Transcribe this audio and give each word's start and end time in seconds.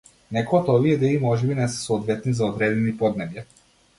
Некои 0.35 0.55
од 0.59 0.71
овие 0.75 0.93
идеи 0.97 1.19
можеби 1.25 1.59
не 1.59 1.67
се 1.73 1.77
соодветни 1.83 2.35
за 2.39 2.47
одредени 2.47 2.97
поднебја. 3.05 3.45